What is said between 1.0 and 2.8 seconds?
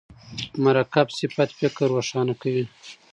صفت فکر روښانه کوي.